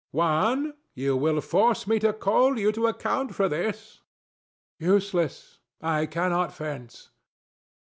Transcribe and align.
THE 0.11 0.17
STATUE. 0.17 0.17
Juan: 0.17 0.73
you 0.95 1.15
will 1.15 1.41
force 1.41 1.85
me 1.85 1.99
to 1.99 2.11
call 2.11 2.57
you 2.57 2.71
to 2.71 2.87
account 2.87 3.35
for 3.35 3.47
this. 3.47 4.01
DON 4.79 4.87
JUAN. 4.87 4.93
Useless: 4.95 5.59
I 5.79 6.07
cannot 6.07 6.51
fence. 6.51 7.11